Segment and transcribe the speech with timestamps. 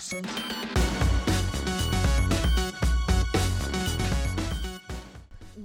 [0.00, 0.59] person.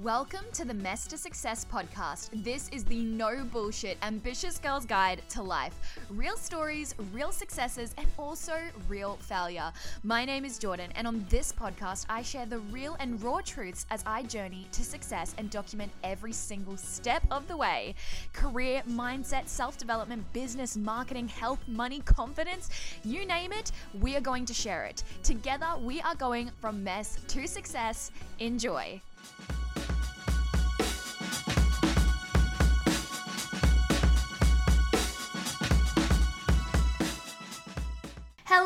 [0.06, 2.30] Welcome to the Mess to Success podcast.
[2.44, 5.74] This is the no bullshit ambitious girl's guide to life.
[6.12, 8.56] Real stories, real successes, and also
[8.88, 9.74] real failure.
[10.04, 13.88] My name is Jordan, and on this podcast, I share the real and raw truths
[13.90, 17.96] as I journey to success and document every single step of the way.
[18.32, 22.70] Career, mindset, self development, business, marketing, health, money, confidence
[23.04, 25.02] you name it, we are going to share it.
[25.24, 28.12] Together, we are going from mess to success.
[28.38, 29.02] Enjoy.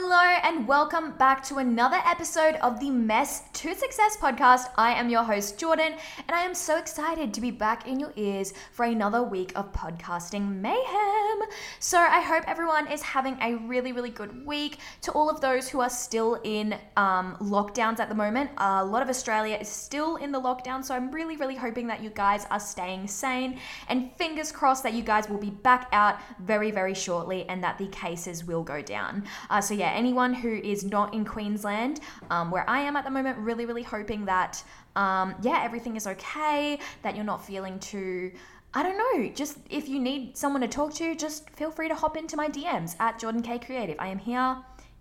[0.02, 4.72] Hello, and welcome back to another episode of the Mess to Success podcast.
[4.78, 8.14] I am your host, Jordan, and I am so excited to be back in your
[8.16, 11.50] ears for another week of podcasting mayhem.
[11.82, 14.78] So, I hope everyone is having a really, really good week.
[15.02, 19.02] To all of those who are still in um, lockdowns at the moment, a lot
[19.02, 22.48] of Australia is still in the lockdown, so I'm really, really hoping that you guys
[22.50, 26.94] are staying sane, and fingers crossed that you guys will be back out very, very
[26.94, 29.26] shortly and that the cases will go down.
[29.50, 33.12] Uh, so yeah, anyone who is not in Queensland, um, where I am at the
[33.12, 34.64] moment, really, really hoping that
[34.96, 38.32] um, yeah, everything is okay, that you're not feeling too.
[38.76, 39.30] I don't know.
[39.34, 42.48] Just if you need someone to talk to, just feel free to hop into my
[42.48, 43.96] DMs at Jordan K Creative.
[43.98, 44.58] I am here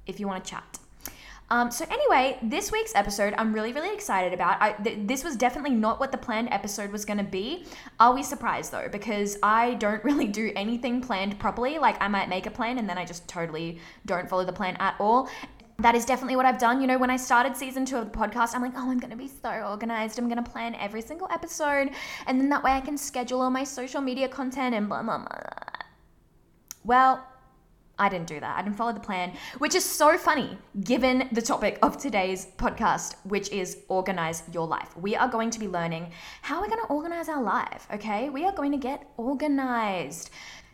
[0.06, 0.78] if you want to chat.
[1.50, 4.60] Um, so anyway, this week's episode I'm really really excited about.
[4.60, 7.66] I, th- this was definitely not what the planned episode was going to be.
[7.98, 8.88] Are we surprised though?
[8.90, 11.78] Because I don't really do anything planned properly.
[11.78, 14.76] Like I might make a plan and then I just totally don't follow the plan
[14.78, 15.28] at all.
[15.80, 16.80] That is definitely what I've done.
[16.80, 19.12] You know, when I started season two of the podcast, I'm like, oh, I'm going
[19.12, 20.18] to be so organized.
[20.18, 21.90] I'm going to plan every single episode.
[22.26, 25.18] And then that way I can schedule all my social media content and blah, blah,
[25.18, 25.28] blah.
[26.82, 27.24] Well,
[27.96, 28.58] I didn't do that.
[28.58, 33.14] I didn't follow the plan, which is so funny given the topic of today's podcast,
[33.22, 34.96] which is organize your life.
[34.96, 36.10] We are going to be learning
[36.42, 38.30] how we're going to organize our life, okay?
[38.30, 40.30] We are going to get organized.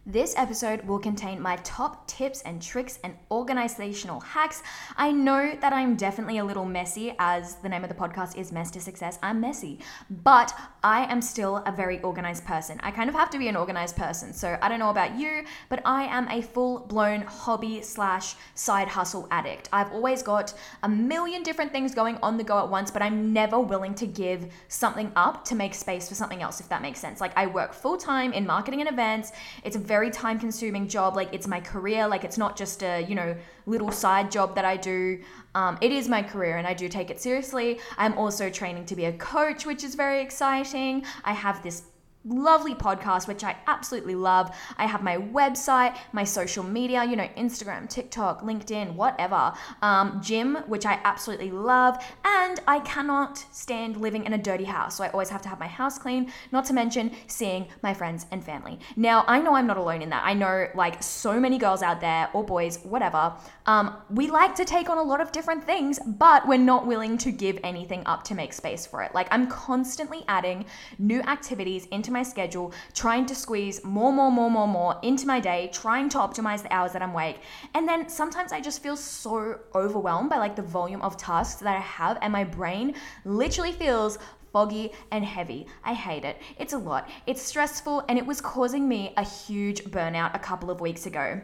[0.07, 4.63] This episode will contain my top tips and tricks and organizational hacks.
[4.99, 8.53] I know that I'm definitely a little messy, as the name of the podcast is
[8.53, 9.19] Mess to Success.
[9.23, 9.79] I'm messy,
[10.11, 12.79] but I am still a very organized person.
[12.83, 14.35] I kind of have to be an organized person.
[14.35, 18.89] So I don't know about you, but I am a full blown hobby slash side
[18.89, 19.71] hustle addict.
[19.73, 23.33] I've always got a million different things going on the go at once, but I'm
[23.33, 27.01] never willing to give something up to make space for something else, if that makes
[27.01, 27.23] sense.
[27.23, 29.33] Like I work full time in marketing and events.
[29.63, 31.17] It's a very time consuming job.
[31.17, 32.07] Like it's my career.
[32.07, 35.21] Like it's not just a, you know, little side job that I do.
[35.55, 37.79] Um, it is my career and I do take it seriously.
[37.97, 41.05] I'm also training to be a coach, which is very exciting.
[41.25, 41.83] I have this
[42.25, 44.55] lovely podcast, which I absolutely love.
[44.79, 49.53] I have my website, my social media, you know, Instagram, TikTok, LinkedIn, whatever.
[49.83, 52.03] Um, gym, which I absolutely love.
[52.25, 54.97] And I cannot stand living in a dirty house.
[54.97, 58.27] So I always have to have my house clean, not to mention seeing my friends
[58.31, 58.79] and family.
[58.97, 60.23] Now, I know I'm not alone in that.
[60.25, 63.35] I know like so many girls out there, or boys, whatever.
[63.67, 67.19] Um, we like to take on a lot of different things, but we're not willing
[67.19, 69.15] to give anything up to make space for it.
[69.15, 70.65] Like I'm constantly adding
[70.99, 75.41] new activities into my schedule, trying to squeeze more, more, more, more, more into my
[75.41, 77.41] day, trying to optimize the hours that I'm awake.
[77.75, 81.77] And then sometimes I just feel so overwhelmed by like the volume of tasks that
[81.77, 82.95] I have, and my brain
[83.27, 84.17] literally feels
[84.55, 85.67] foggy and heavy.
[85.85, 86.41] I hate it.
[86.59, 87.09] It's a lot.
[87.27, 91.41] It's stressful, and it was causing me a huge burnout a couple of weeks ago.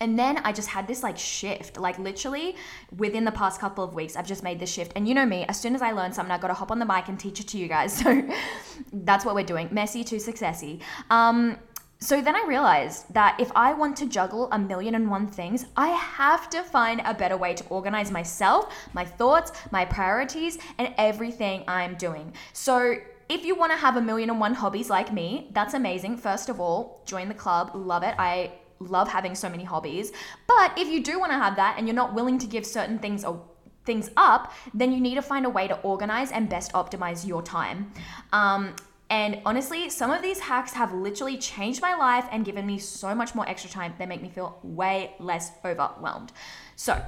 [0.00, 2.56] And then I just had this like shift, like literally
[2.96, 4.92] within the past couple of weeks, I've just made this shift.
[4.96, 6.78] And you know me, as soon as I learn something, I got to hop on
[6.78, 8.02] the mic and teach it to you guys.
[8.06, 8.22] So
[8.92, 10.80] that's what we're doing messy to successy.
[11.10, 11.56] Um,
[11.98, 15.64] so then I realized that if I want to juggle a million and one things,
[15.76, 20.94] I have to find a better way to organize myself, my thoughts, my priorities, and
[20.98, 22.34] everything I'm doing.
[22.52, 22.96] So
[23.28, 26.18] if you want to have a million and one hobbies like me, that's amazing.
[26.18, 28.14] First of all, join the club, love it.
[28.18, 30.12] I love having so many hobbies.
[30.46, 32.98] But if you do want to have that and you're not willing to give certain
[32.98, 33.42] things or
[33.84, 37.42] things up, then you need to find a way to organize and best optimize your
[37.42, 37.92] time.
[38.32, 38.74] Um,
[39.08, 43.14] and honestly, some of these hacks have literally changed my life and given me so
[43.14, 43.94] much more extra time.
[43.98, 46.32] They make me feel way less overwhelmed.
[46.74, 47.00] So,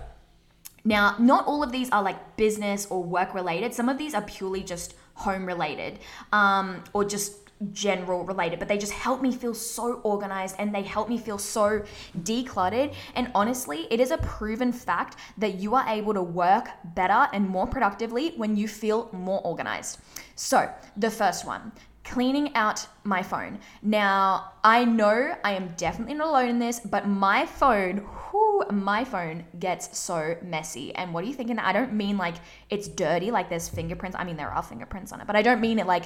[0.84, 3.74] now, not all of these are like business or work related.
[3.74, 5.98] Some of these are purely just home related
[6.32, 10.82] um, or just general related, but they just help me feel so organized and they
[10.82, 11.82] help me feel so
[12.22, 12.94] decluttered.
[13.14, 17.48] And honestly, it is a proven fact that you are able to work better and
[17.48, 19.98] more productively when you feel more organized.
[20.34, 21.72] So, the first one
[22.08, 23.58] cleaning out my phone.
[23.82, 29.04] Now, I know I am definitely not alone in this, but my phone, whoo, my
[29.04, 30.94] phone gets so messy.
[30.94, 31.58] And what are you thinking?
[31.58, 32.36] I don't mean like
[32.70, 34.16] it's dirty, like there's fingerprints.
[34.18, 36.04] I mean, there are fingerprints on it, but I don't mean it like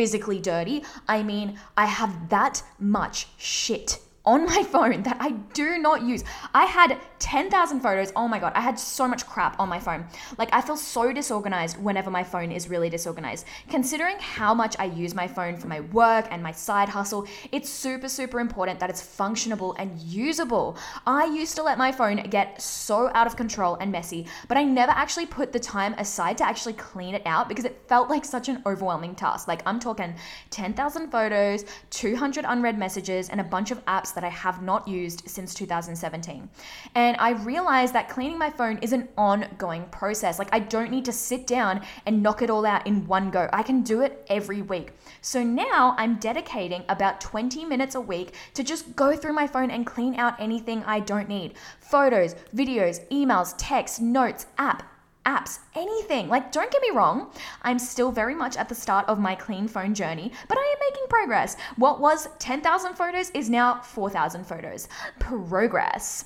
[0.00, 0.82] physically dirty.
[1.06, 6.24] I mean, I have that much shit on my phone that I do not use.
[6.54, 8.12] I had 10,000 photos.
[8.16, 10.06] Oh my God, I had so much crap on my phone.
[10.38, 13.46] Like, I feel so disorganized whenever my phone is really disorganized.
[13.68, 17.68] Considering how much I use my phone for my work and my side hustle, it's
[17.68, 20.76] super, super important that it's functionable and usable.
[21.06, 24.64] I used to let my phone get so out of control and messy, but I
[24.64, 28.24] never actually put the time aside to actually clean it out because it felt like
[28.24, 29.48] such an overwhelming task.
[29.48, 30.14] Like, I'm talking
[30.50, 35.28] 10,000 photos, 200 unread messages, and a bunch of apps that I have not used
[35.28, 36.48] since 2017.
[36.94, 40.38] And I realized that cleaning my phone is an ongoing process.
[40.38, 43.48] Like, I don't need to sit down and knock it all out in one go.
[43.52, 44.92] I can do it every week.
[45.20, 49.70] So now I'm dedicating about 20 minutes a week to just go through my phone
[49.70, 54.82] and clean out anything I don't need photos, videos, emails, texts, notes, app,
[55.30, 56.28] apps, anything.
[56.28, 57.30] Like, don't get me wrong,
[57.62, 60.78] I'm still very much at the start of my clean phone journey, but I am
[60.88, 61.56] making progress.
[61.76, 64.88] What was 10,000 photos is now 4,000 photos.
[65.18, 66.24] Progress.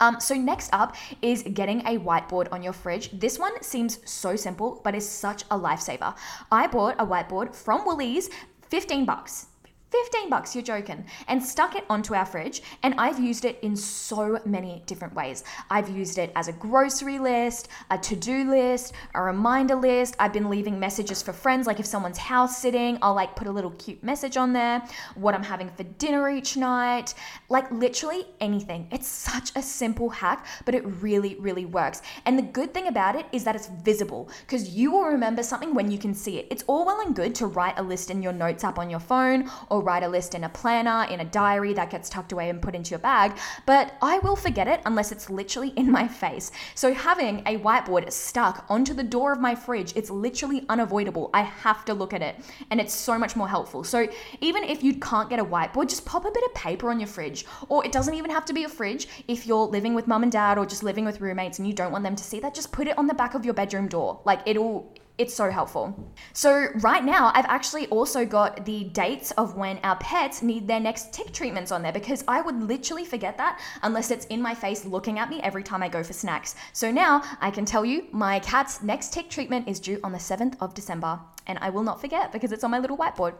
[0.00, 3.10] Um, so next up is getting a whiteboard on your fridge.
[3.12, 6.14] This one seems so simple, but is such a lifesaver.
[6.52, 8.28] I bought a whiteboard from Woolies,
[8.68, 9.46] 15 bucks.
[9.90, 11.04] 15 bucks, you're joking.
[11.28, 12.62] And stuck it onto our fridge.
[12.82, 15.44] And I've used it in so many different ways.
[15.70, 20.16] I've used it as a grocery list, a to do list, a reminder list.
[20.18, 23.50] I've been leaving messages for friends, like if someone's house sitting, I'll like put a
[23.50, 24.82] little cute message on there,
[25.14, 27.14] what I'm having for dinner each night,
[27.48, 28.88] like literally anything.
[28.90, 32.02] It's such a simple hack, but it really, really works.
[32.24, 35.74] And the good thing about it is that it's visible because you will remember something
[35.74, 36.48] when you can see it.
[36.50, 39.00] It's all well and good to write a list in your notes app on your
[39.00, 42.50] phone or write a list in a planner, in a diary that gets tucked away
[42.50, 46.08] and put into your bag, but I will forget it unless it's literally in my
[46.08, 46.50] face.
[46.74, 51.30] So having a whiteboard stuck onto the door of my fridge, it's literally unavoidable.
[51.34, 52.36] I have to look at it
[52.70, 53.84] and it's so much more helpful.
[53.84, 54.08] So
[54.40, 57.08] even if you can't get a whiteboard, just pop a bit of paper on your
[57.08, 57.46] fridge.
[57.68, 59.08] Or it doesn't even have to be a fridge.
[59.28, 61.92] If you're living with mum and dad or just living with roommates and you don't
[61.92, 64.20] want them to see that, just put it on the back of your bedroom door.
[64.24, 66.12] Like it'll it's so helpful.
[66.32, 70.80] So, right now, I've actually also got the dates of when our pets need their
[70.80, 74.54] next tick treatments on there because I would literally forget that unless it's in my
[74.54, 76.54] face looking at me every time I go for snacks.
[76.72, 80.18] So, now I can tell you my cat's next tick treatment is due on the
[80.18, 83.34] 7th of December and I will not forget because it's on my little whiteboard.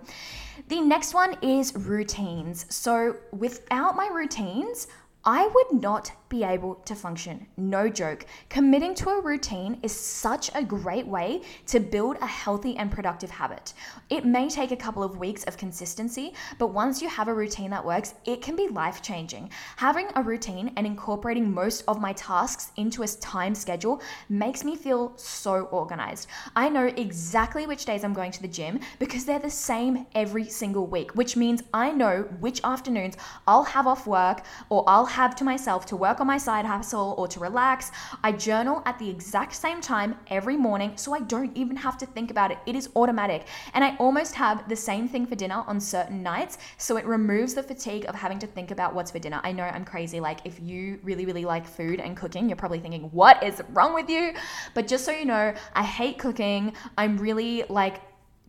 [0.69, 2.67] The next one is routines.
[2.75, 4.87] So, without my routines,
[5.29, 7.47] I would not be able to function.
[7.57, 8.27] No joke.
[8.49, 13.31] Committing to a routine is such a great way to build a healthy and productive
[13.31, 13.75] habit.
[14.11, 17.71] It may take a couple of weeks of consistency, but once you have a routine
[17.71, 19.51] that works, it can be life changing.
[19.77, 24.77] Having a routine and incorporating most of my tasks into a time schedule makes me
[24.77, 26.29] feel so organized.
[26.55, 30.49] I know exactly which days I'm going to the gym because they're the same every
[30.49, 35.35] single week, which means I know which afternoons I'll have off work or I'll have
[35.35, 37.91] to myself to work on my side hustle or to relax.
[38.23, 42.07] I journal at the exact same time every morning so I don't even have to
[42.07, 42.59] think about it.
[42.67, 43.47] It is automatic.
[43.73, 46.59] And I almost have the same thing for dinner on certain nights.
[46.77, 49.41] So it removes the fatigue of having to think about what's for dinner.
[49.43, 50.21] I know I'm crazy.
[50.21, 53.95] Like, if you really, really like food and cooking, you're probably thinking, what is wrong
[53.95, 54.35] with you?
[54.75, 56.75] But just so you know, I hate cooking.
[56.99, 58.03] I'm really like,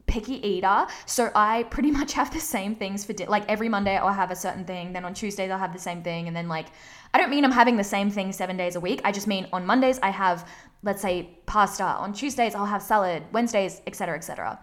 [0.07, 0.87] picky eater.
[1.05, 4.31] So I pretty much have the same things for di- like every Monday I'll have
[4.31, 6.67] a certain thing, then on Tuesdays I'll have the same thing, and then like
[7.13, 9.01] I don't mean I'm having the same thing 7 days a week.
[9.03, 10.47] I just mean on Mondays I have
[10.83, 14.59] let's say pasta, on Tuesdays I'll have salad, Wednesdays, etc., etc.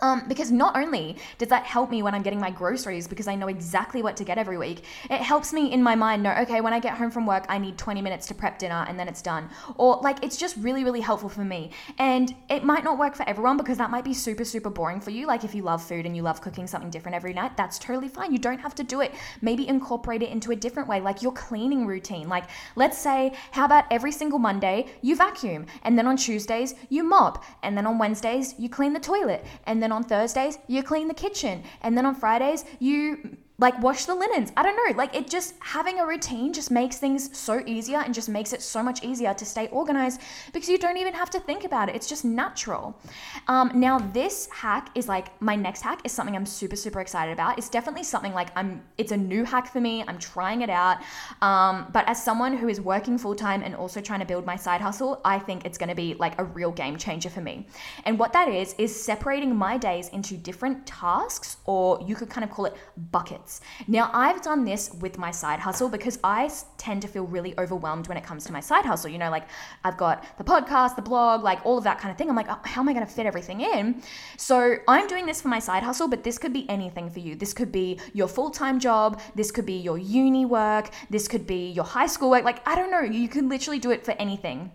[0.00, 3.34] Um, because not only does that help me when I'm getting my groceries because I
[3.34, 6.60] know exactly what to get every week, it helps me in my mind know, okay,
[6.60, 9.08] when I get home from work, I need 20 minutes to prep dinner and then
[9.08, 9.48] it's done.
[9.76, 11.70] Or like, it's just really, really helpful for me.
[11.98, 15.10] And it might not work for everyone because that might be super, super boring for
[15.10, 15.26] you.
[15.26, 18.08] Like, if you love food and you love cooking something different every night, that's totally
[18.08, 18.32] fine.
[18.32, 19.14] You don't have to do it.
[19.40, 22.28] Maybe incorporate it into a different way, like your cleaning routine.
[22.28, 27.02] Like, let's say, how about every single Monday you vacuum, and then on Tuesdays you
[27.02, 30.82] mop, and then on Wednesdays you clean the toilet, and then then on Thursdays, you
[30.82, 31.62] clean the kitchen.
[31.80, 34.52] And then on Fridays, you like wash the linens.
[34.56, 34.96] I don't know.
[34.96, 38.60] Like it just having a routine just makes things so easier and just makes it
[38.60, 40.20] so much easier to stay organized
[40.52, 41.94] because you don't even have to think about it.
[41.94, 43.00] It's just natural.
[43.48, 47.32] Um, now this hack is like my next hack is something I'm super super excited
[47.32, 47.56] about.
[47.56, 48.82] It's definitely something like I'm.
[48.98, 50.04] It's a new hack for me.
[50.06, 50.98] I'm trying it out.
[51.40, 54.56] Um, but as someone who is working full time and also trying to build my
[54.56, 57.66] side hustle, I think it's going to be like a real game changer for me.
[58.04, 62.44] And what that is is separating my days into different tasks, or you could kind
[62.44, 62.74] of call it
[63.10, 63.45] buckets
[63.86, 68.08] Now, I've done this with my side hustle because I tend to feel really overwhelmed
[68.08, 69.10] when it comes to my side hustle.
[69.10, 69.48] You know, like
[69.84, 72.28] I've got the podcast, the blog, like all of that kind of thing.
[72.28, 74.02] I'm like, oh, how am I going to fit everything in?
[74.36, 77.34] So I'm doing this for my side hustle, but this could be anything for you.
[77.34, 79.20] This could be your full time job.
[79.34, 80.90] This could be your uni work.
[81.10, 82.44] This could be your high school work.
[82.44, 83.00] Like, I don't know.
[83.00, 84.72] You can literally do it for anything.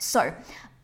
[0.00, 0.32] So,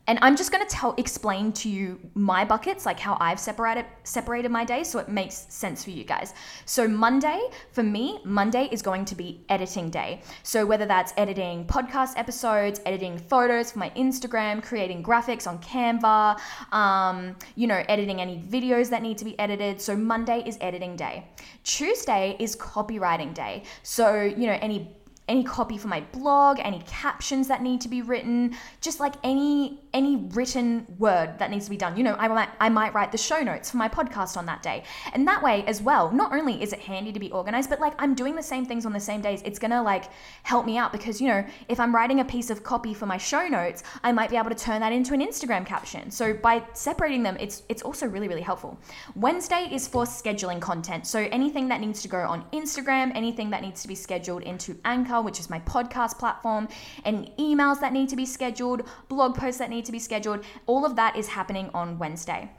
[0.07, 3.85] and I'm just going to tell explain to you my buckets like how I've separated
[4.03, 6.33] separated my day so it makes sense for you guys.
[6.65, 10.21] So Monday for me, Monday is going to be editing day.
[10.43, 16.39] So whether that's editing podcast episodes, editing photos for my Instagram, creating graphics on Canva,
[16.71, 19.81] um, you know, editing any videos that need to be edited.
[19.81, 21.25] So Monday is editing day.
[21.63, 23.63] Tuesday is copywriting day.
[23.81, 24.95] So, you know, any
[25.27, 29.79] any copy for my blog, any captions that need to be written, just like any
[29.95, 31.95] any written word that needs to be done.
[31.97, 34.61] You know, I might I might write the show notes for my podcast on that
[34.61, 34.83] day.
[35.13, 37.93] And that way as well, not only is it handy to be organized, but like
[37.97, 39.41] I'm doing the same things on the same days.
[39.45, 40.05] It's to like
[40.43, 43.17] help me out because you know, if I'm writing a piece of copy for my
[43.17, 46.11] show notes, I might be able to turn that into an Instagram caption.
[46.11, 48.77] So by separating them, it's it's also really really helpful.
[49.15, 51.07] Wednesday is for scheduling content.
[51.07, 54.77] So anything that needs to go on Instagram, anything that needs to be scheduled into
[54.83, 56.67] Anchor which is my podcast platform,
[57.05, 60.43] any emails that need to be scheduled, blog posts that need to be scheduled.
[60.65, 62.51] All of that is happening on Wednesday.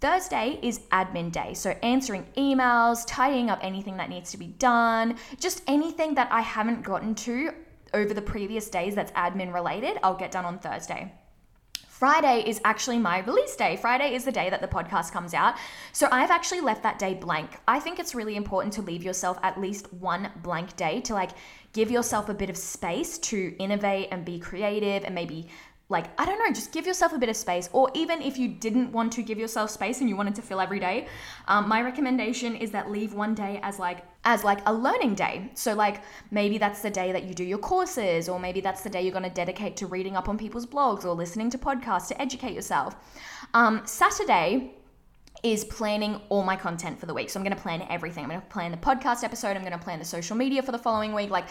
[0.00, 1.54] Thursday is admin day.
[1.54, 6.40] So, answering emails, tidying up anything that needs to be done, just anything that I
[6.40, 7.52] haven't gotten to
[7.92, 11.12] over the previous days that's admin related, I'll get done on Thursday.
[11.98, 13.76] Friday is actually my release day.
[13.76, 15.56] Friday is the day that the podcast comes out.
[15.90, 17.58] So I've actually left that day blank.
[17.66, 21.30] I think it's really important to leave yourself at least one blank day to like
[21.72, 25.48] give yourself a bit of space to innovate and be creative and maybe
[25.88, 28.48] like i don't know just give yourself a bit of space or even if you
[28.48, 31.06] didn't want to give yourself space and you wanted to fill every day
[31.46, 35.50] um, my recommendation is that leave one day as like as like a learning day
[35.54, 38.90] so like maybe that's the day that you do your courses or maybe that's the
[38.90, 42.08] day you're going to dedicate to reading up on people's blogs or listening to podcasts
[42.08, 42.96] to educate yourself
[43.54, 44.74] um, saturday
[45.42, 47.30] is planning all my content for the week.
[47.30, 48.24] So I'm going to plan everything.
[48.24, 50.72] I'm going to plan the podcast episode, I'm going to plan the social media for
[50.72, 51.30] the following week.
[51.30, 51.48] Like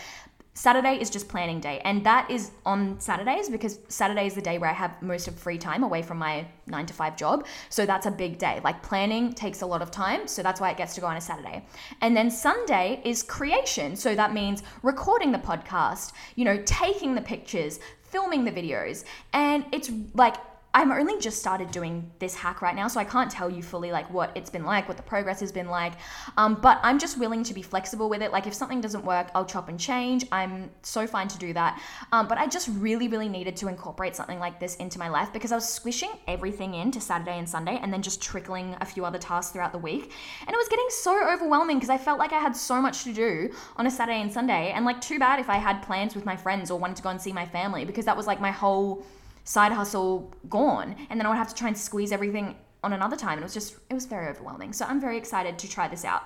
[0.57, 1.79] Saturday is just planning day.
[1.85, 5.35] And that is on Saturdays because Saturday is the day where I have most of
[5.37, 7.45] free time away from my 9 to 5 job.
[7.69, 8.59] So that's a big day.
[8.63, 11.15] Like planning takes a lot of time, so that's why it gets to go on
[11.15, 11.63] a Saturday.
[12.01, 13.95] And then Sunday is creation.
[13.95, 19.03] So that means recording the podcast, you know, taking the pictures, filming the videos.
[19.33, 20.37] And it's like
[20.73, 23.91] I'm only just started doing this hack right now, so I can't tell you fully
[23.91, 25.93] like what it's been like, what the progress has been like.
[26.37, 28.31] Um, but I'm just willing to be flexible with it.
[28.31, 30.25] Like if something doesn't work, I'll chop and change.
[30.31, 31.81] I'm so fine to do that.
[32.11, 35.33] Um, but I just really, really needed to incorporate something like this into my life
[35.33, 39.03] because I was squishing everything into Saturday and Sunday, and then just trickling a few
[39.03, 42.33] other tasks throughout the week, and it was getting so overwhelming because I felt like
[42.33, 45.39] I had so much to do on a Saturday and Sunday, and like too bad
[45.39, 47.85] if I had plans with my friends or wanted to go and see my family
[47.85, 49.03] because that was like my whole
[49.47, 50.93] side hustle gone.
[51.09, 53.33] And then I would have to try and squeeze everything on another time.
[53.33, 54.73] And it was just, it was very overwhelming.
[54.73, 56.23] So I'm very excited to try this out.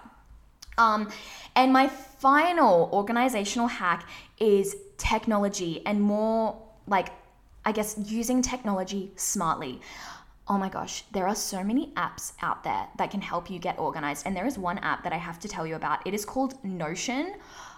[0.79, 1.11] Um,
[1.55, 4.09] and my final organizational hack
[4.39, 7.09] is technology and more like,
[7.63, 9.81] I guess, using technology smartly.
[10.47, 13.77] Oh my gosh, there are so many apps out there that can help you get
[13.77, 14.25] organized.
[14.25, 16.05] And there is one app that I have to tell you about.
[16.07, 17.35] It is called Notion.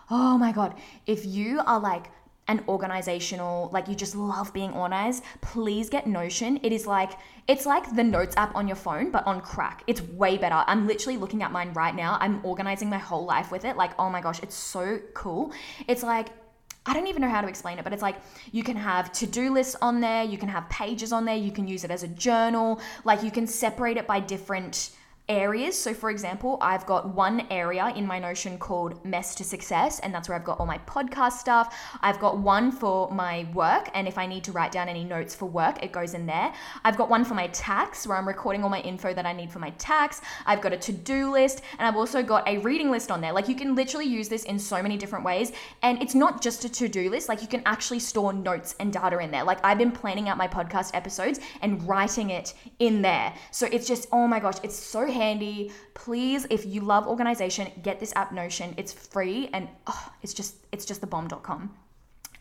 [0.09, 0.79] Oh my God.
[1.05, 2.05] If you are like
[2.47, 6.59] an organizational like you just love being organized please get notion.
[6.63, 7.13] It is like
[7.47, 9.83] it's like the notes app on your phone but on crack.
[9.87, 10.63] It's way better.
[10.67, 12.17] I'm literally looking at mine right now.
[12.19, 13.77] I'm organizing my whole life with it.
[13.77, 15.53] Like oh my gosh it's so cool.
[15.87, 16.29] It's like
[16.85, 18.17] I don't even know how to explain it, but it's like
[18.51, 21.51] you can have to do lists on there, you can have pages on there, you
[21.51, 24.91] can use it as a journal, like you can separate it by different
[25.29, 25.79] areas.
[25.79, 30.13] So, for example, I've got one area in my Notion called Mess to Success, and
[30.13, 31.73] that's where I've got all my podcast stuff.
[32.01, 35.33] I've got one for my work, and if I need to write down any notes
[35.33, 36.53] for work, it goes in there.
[36.83, 39.49] I've got one for my tax, where I'm recording all my info that I need
[39.49, 40.19] for my tax.
[40.45, 43.31] I've got a to do list, and I've also got a reading list on there.
[43.31, 45.53] Like, you can literally use this in so many different ways,
[45.83, 48.91] and it's not just a to do list, like, you can actually store notes and
[48.91, 49.45] data in there.
[49.45, 53.33] Like, I've been planning out my podcast episodes and writing it in there.
[53.51, 55.71] So, it's just, oh my gosh, it's so handy.
[55.93, 58.73] Please, if you love organization, get this app Notion.
[58.77, 61.71] It's free and oh, it's just it's just the bomb.com.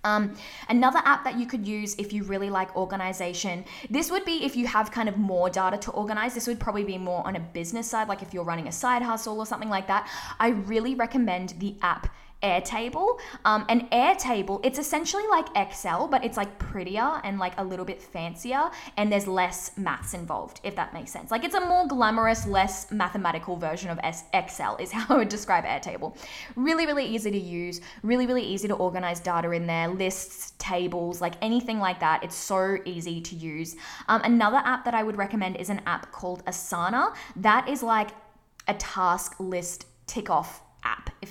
[0.04, 0.34] Um,
[0.68, 4.56] another app that you could use if you really like organization, this would be if
[4.56, 6.34] you have kind of more data to organize.
[6.34, 9.02] This would probably be more on a business side, like if you're running a side
[9.02, 10.10] hustle or something like that.
[10.40, 12.12] I really recommend the app
[12.42, 13.18] Airtable.
[13.44, 17.84] Um, an Airtable, it's essentially like Excel, but it's like prettier and like a little
[17.84, 21.30] bit fancier, and there's less maths involved, if that makes sense.
[21.30, 24.00] Like it's a more glamorous, less mathematical version of
[24.32, 26.16] Excel, is how I would describe Airtable.
[26.56, 31.20] Really, really easy to use, really, really easy to organize data in there, lists, tables,
[31.20, 32.22] like anything like that.
[32.22, 33.76] It's so easy to use.
[34.08, 37.14] Um, another app that I would recommend is an app called Asana.
[37.36, 38.10] That is like
[38.68, 40.62] a task list tick off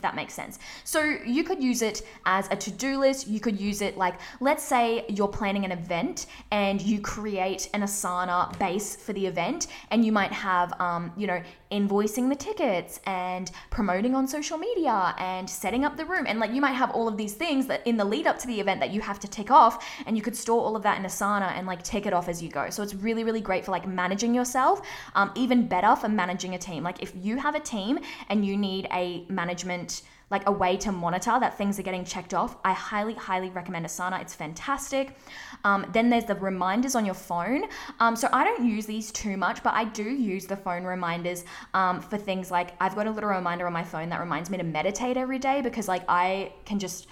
[0.01, 0.59] that makes sense.
[0.83, 3.27] So you could use it as a to do list.
[3.27, 7.81] You could use it like, let's say you're planning an event and you create an
[7.81, 11.41] Asana base for the event, and you might have, um, you know,
[11.71, 16.25] invoicing the tickets and promoting on social media and setting up the room.
[16.27, 18.47] And like you might have all of these things that in the lead up to
[18.47, 20.97] the event that you have to tick off, and you could store all of that
[20.99, 22.69] in Asana and like tick it off as you go.
[22.69, 24.81] So it's really, really great for like managing yourself.
[25.15, 26.83] Um, even better for managing a team.
[26.83, 29.90] Like if you have a team and you need a management
[30.31, 33.85] like a way to monitor that things are getting checked off, I highly, highly recommend
[33.85, 34.21] Asana.
[34.21, 35.17] It's fantastic.
[35.63, 37.65] Um, then there's the reminders on your phone.
[37.99, 41.43] Um, so I don't use these too much, but I do use the phone reminders
[41.73, 44.57] um, for things like I've got a little reminder on my phone that reminds me
[44.57, 47.07] to meditate every day because like I can just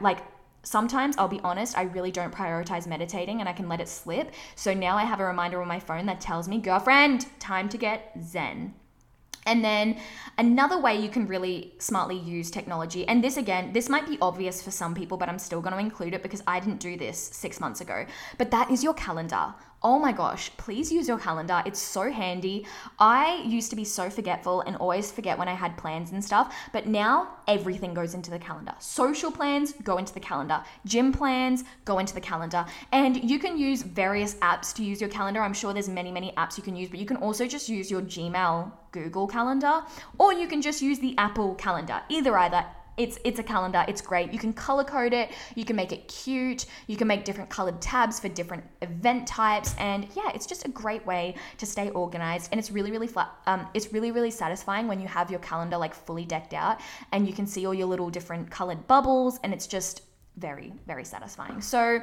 [0.00, 0.20] like
[0.62, 4.32] sometimes I'll be honest, I really don't prioritize meditating and I can let it slip.
[4.54, 7.78] So now I have a reminder on my phone that tells me, girlfriend, time to
[7.78, 8.74] get zen.
[9.44, 9.96] And then
[10.38, 14.62] another way you can really smartly use technology, and this again, this might be obvious
[14.62, 17.18] for some people, but I'm still going to include it because I didn't do this
[17.18, 18.06] six months ago,
[18.38, 19.54] but that is your calendar.
[19.84, 21.60] Oh my gosh, please use your calendar.
[21.66, 22.66] It's so handy.
[23.00, 26.54] I used to be so forgetful and always forget when I had plans and stuff,
[26.72, 28.74] but now everything goes into the calendar.
[28.78, 33.58] Social plans go into the calendar, gym plans go into the calendar, and you can
[33.58, 35.40] use various apps to use your calendar.
[35.40, 37.90] I'm sure there's many, many apps you can use, but you can also just use
[37.90, 39.82] your Gmail Google Calendar,
[40.18, 42.02] or you can just use the Apple Calendar.
[42.08, 42.64] Either either
[42.96, 43.84] it's it's a calendar.
[43.88, 44.32] It's great.
[44.32, 45.30] You can color code it.
[45.54, 46.66] You can make it cute.
[46.86, 49.74] You can make different colored tabs for different event types.
[49.78, 52.48] And yeah it's just a great way to stay organized.
[52.52, 55.76] And it's really really flat um, it's really really satisfying when you have your calendar
[55.76, 56.80] like fully decked out
[57.12, 60.02] and you can see all your little different colored bubbles and it's just
[60.36, 61.60] very very satisfying.
[61.60, 62.00] So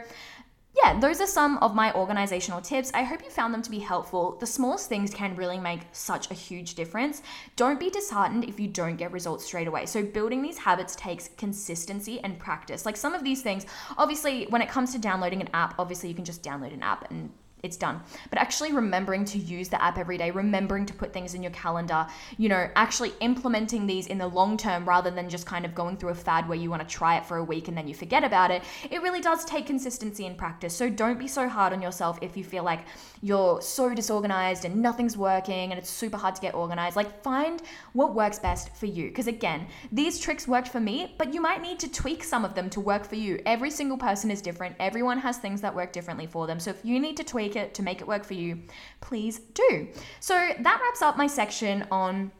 [0.84, 2.92] yeah, those are some of my organizational tips.
[2.94, 4.38] I hope you found them to be helpful.
[4.40, 7.22] The smallest things can really make such a huge difference.
[7.56, 9.86] Don't be disheartened if you don't get results straight away.
[9.86, 12.86] So, building these habits takes consistency and practice.
[12.86, 13.66] Like some of these things,
[13.98, 17.10] obviously, when it comes to downloading an app, obviously, you can just download an app
[17.12, 17.30] and
[17.64, 18.02] it's done.
[18.30, 21.52] But actually remembering to use the app every day, remembering to put things in your
[21.52, 25.76] calendar, you know, actually implementing these in the long term rather than just kind of
[25.76, 27.88] going through a fad where you want to try it for a week and then
[27.88, 30.76] you forget about it, it really does take consistency and practice.
[30.76, 32.86] So don't be so hard on yourself if you feel like
[33.22, 36.96] you're so disorganized and nothing's working and it's super hard to get organized.
[36.96, 37.62] Like find
[37.94, 39.10] what works best for you.
[39.10, 42.56] Because again, these tricks worked for me, but you might need to tweak some of
[42.56, 43.42] them to work for you.
[43.46, 46.60] Every single person is different, everyone has things that work differently for them.
[46.60, 48.60] So if you need to tweak, tweak it to make it work for you,
[49.02, 49.88] please do.
[50.20, 52.32] So that wraps up my section on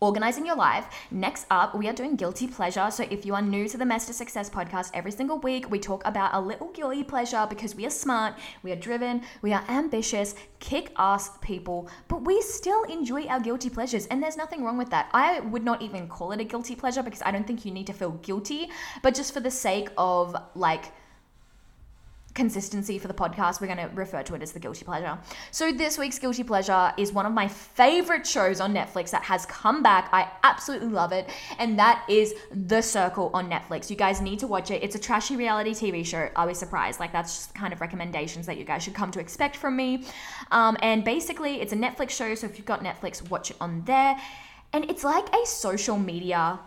[0.00, 0.86] organizing your life.
[1.10, 2.90] Next up, we are doing guilty pleasure.
[2.90, 5.78] So if you are new to the Mess to Success podcast, every single week we
[5.78, 9.64] talk about a little guilty pleasure because we are smart, we are driven, we are
[9.68, 14.06] ambitious, kick ass people, but we still enjoy our guilty pleasures.
[14.06, 15.08] And there's nothing wrong with that.
[15.14, 17.86] I would not even call it a guilty pleasure because I don't think you need
[17.86, 20.92] to feel guilty, but just for the sake of like,
[22.34, 25.18] consistency for the podcast, we're going to refer to it as the guilty pleasure.
[25.50, 29.46] So, this week's guilty pleasure is one of my favorite shows on Netflix that has
[29.46, 30.08] come back.
[30.12, 33.88] I absolutely love it, and that is The Circle on Netflix.
[33.88, 34.82] You guys need to watch it.
[34.82, 36.28] It's a trashy reality TV show.
[36.36, 37.00] I was surprised.
[37.00, 40.04] Like, that's just kind of recommendations that you guys should come to expect from me.
[40.50, 43.82] Um, and basically, it's a Netflix show, so if you've got Netflix, watch it on
[43.84, 44.16] there.
[44.72, 46.58] And it's like a social media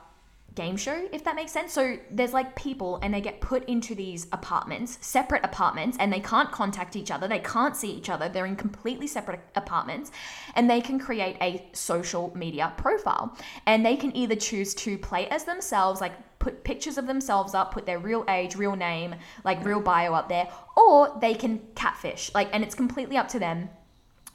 [0.57, 1.71] game show, if that makes sense.
[1.71, 6.19] So there's like people and they get put into these apartments, separate apartments, and they
[6.19, 7.27] can't contact each other.
[7.27, 8.27] They can't see each other.
[8.27, 10.11] They're in completely separate apartments
[10.55, 13.37] and they can create a social media profile.
[13.67, 17.71] And they can either choose to play as themselves, like put pictures of themselves up,
[17.71, 22.31] put their real age, real name, like real bio up there, or they can catfish.
[22.33, 23.69] Like, and it's completely up to them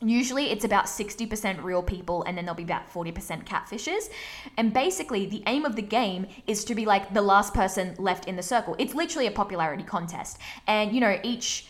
[0.02, 4.10] Usually it's about 60% real people and then there'll be about 40% catfishes.
[4.56, 8.26] And basically, the aim of the game is to be like the last person left
[8.26, 8.74] in the circle.
[8.78, 10.38] It's literally a popularity contest.
[10.66, 11.66] And, you know, each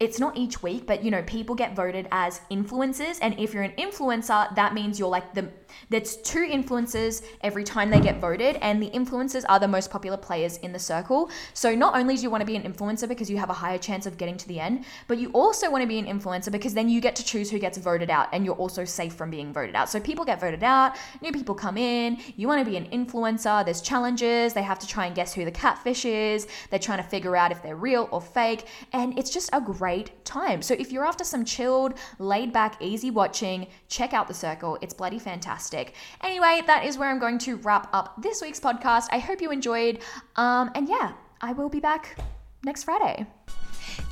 [0.00, 3.18] it's not each week, but you know, people get voted as influencers.
[3.20, 5.50] And if you're an influencer, that means you're like the,
[5.88, 10.16] there's two influencers every time they get voted, and the influencers are the most popular
[10.16, 11.30] players in the circle.
[11.54, 13.78] So not only do you want to be an influencer because you have a higher
[13.78, 16.74] chance of getting to the end, but you also want to be an influencer because
[16.74, 19.52] then you get to choose who gets voted out and you're also safe from being
[19.52, 19.88] voted out.
[19.88, 23.64] So people get voted out, new people come in, you want to be an influencer,
[23.64, 27.08] there's challenges, they have to try and guess who the catfish is, they're trying to
[27.08, 30.62] figure out if they're real or fake, and it's just a great time.
[30.62, 34.78] So if you're after some chilled, laid back, easy watching, check out The Circle.
[34.80, 35.18] It's bloody
[35.60, 35.94] fantastic.
[36.22, 39.08] Anyway, that is where I'm going to wrap up this week's podcast.
[39.12, 40.00] I hope you enjoyed.
[40.36, 42.18] Um, and yeah, I will be back
[42.64, 43.26] next Friday.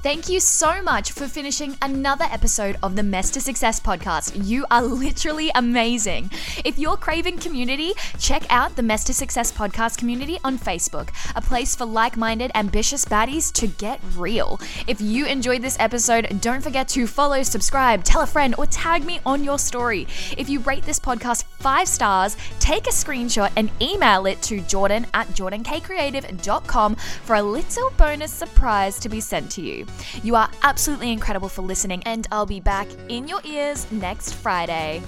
[0.02, 4.46] Thank you so much for finishing another episode of the Mess to Success podcast.
[4.46, 6.30] You are literally amazing.
[6.64, 11.40] If you're craving community, check out the Mess to Success podcast community on Facebook, a
[11.40, 14.60] place for like minded, ambitious baddies to get real.
[14.86, 19.04] If you enjoyed this episode, don't forget to follow, subscribe, tell a friend, or tag
[19.04, 20.06] me on your story.
[20.36, 25.06] If you rate this podcast five stars, take a screenshot and email it to jordan
[25.14, 29.86] at jordankcreative.com for a little bonus surprise to be sent to you.
[30.22, 35.02] You are absolutely incredible for listening, and I'll be back in your ears next Friday.